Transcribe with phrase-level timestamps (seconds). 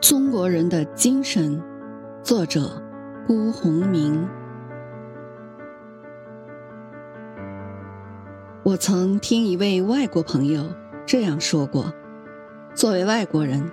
[0.00, 1.62] 中国人的精神，
[2.22, 2.82] 作者
[3.26, 4.26] 辜鸿铭。
[8.62, 10.74] 我曾听一位外国朋友
[11.04, 11.92] 这样说过：
[12.74, 13.70] 作为外国人，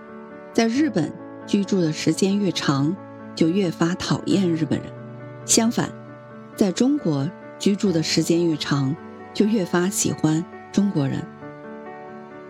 [0.52, 1.14] 在日本
[1.46, 2.94] 居住的时间越长，
[3.34, 4.89] 就越发讨厌日本人；
[5.46, 5.89] 相反，
[6.57, 8.94] 在中国居住的时间越长，
[9.34, 11.25] 就越发喜欢中国人。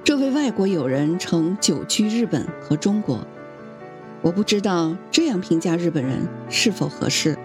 [0.03, 3.19] 这位外国友人曾久居日本和中国，
[4.27, 7.37] 我不知道这样评价日本人是否合适，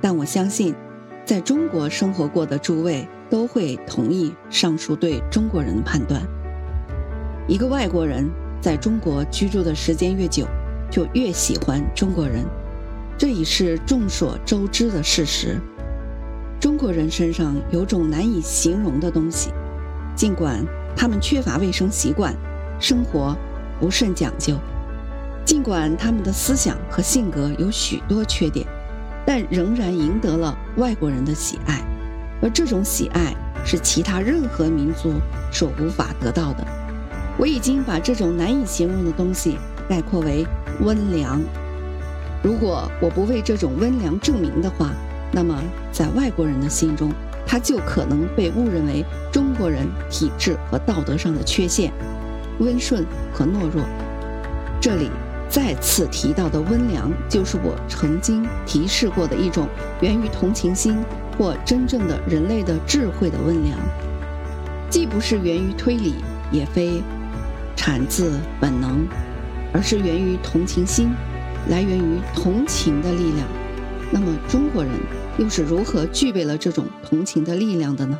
[0.00, 0.74] 但我相信，
[1.22, 6.22] 在中国生活过的诸位都会同意上述对中国人的判断。
[7.46, 8.26] 一个外国人
[8.58, 10.46] 在中国居住的时间越久，
[10.90, 12.42] 就越喜欢中国人，
[13.18, 15.60] 这已是众所周知的事实。
[16.58, 19.50] 中国人身上有种难以形容的东西，
[20.16, 20.64] 尽管。
[20.96, 22.32] 他们缺乏卫生习惯，
[22.78, 23.36] 生活
[23.80, 24.56] 不甚讲究。
[25.44, 28.66] 尽管他们的思想和性格有许多缺点，
[29.26, 31.82] 但仍然赢得了外国人的喜爱。
[32.42, 35.14] 而这种喜爱是其他任何民族
[35.52, 36.66] 所无法得到的。
[37.38, 40.46] 我已经把这种难以形容的东西概括为
[40.80, 41.40] 温良。
[42.42, 44.90] 如果我不为这种温良证明的话，
[45.32, 47.12] 那么在外国人的心中。
[47.46, 51.92] 他就可能被误认为中国人体质和道德上的缺陷，
[52.58, 53.04] 温顺
[53.34, 53.84] 和懦弱。
[54.80, 55.10] 这里
[55.54, 59.68] 再次提到的温良，就是我曾经提示过的一种
[60.00, 60.98] 源于同情心
[61.38, 63.78] 或真正的人类的智慧的温良，
[64.90, 66.16] 既不是源于推理，
[66.50, 67.00] 也非
[67.76, 69.06] 产自本能，
[69.72, 71.10] 而是源于同情心，
[71.68, 73.46] 来源于同情的力量。
[74.10, 74.92] 那么中国人。
[75.36, 78.16] 又是如何具备了这种同情的力量的呢？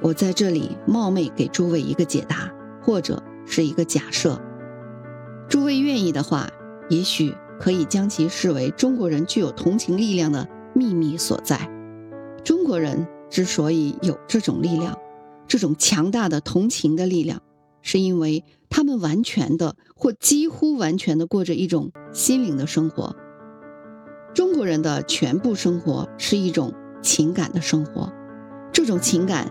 [0.00, 2.50] 我在这里冒昧给诸位一个解答，
[2.82, 4.40] 或者是一个假设。
[5.48, 6.48] 诸位愿意的话，
[6.88, 11.70] 也许可以将其视为中国人具有同情力量的秘密所在。
[12.44, 14.98] 中国人之所以有这种力量，
[15.46, 17.42] 这种强大的同情的力量，
[17.80, 23.16] 是因为他们完全的或几乎完全的过着一种心灵的生活。
[24.34, 28.12] 中国人的全部生活是一种情感的生活，
[28.72, 29.50] 这种情感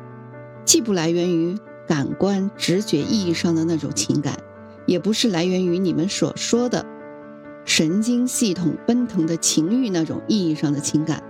[0.65, 1.57] 既不来源于
[1.87, 4.37] 感官直觉意义上的那种情感，
[4.85, 6.85] 也不是来源于你们所说的
[7.65, 11.23] 神经系统奔腾的情欲那种意义上的情感，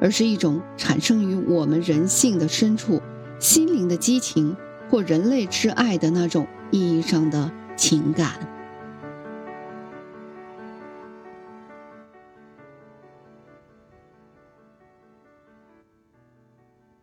[0.00, 3.02] 而是一种产生于我们人性的深处、
[3.38, 4.56] 心灵的激情
[4.88, 8.59] 或人类之爱的那种意义上的情感。